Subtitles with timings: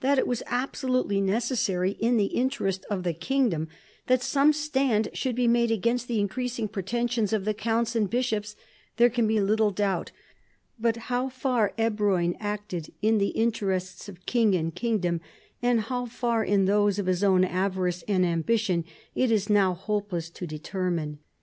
[0.00, 3.68] That it was absolutely necessary in the^interest of the kingdom
[4.06, 8.56] that some stand should be made against the increasing pretensions of the counts and bishops
[8.96, 10.10] there can be little doubt,
[10.80, 15.20] but how far Ebroin acted in the interests of king and kingdom,
[15.60, 20.30] and how far in those of his own avarice and ambition, it is now hopeless
[20.30, 21.18] to determine.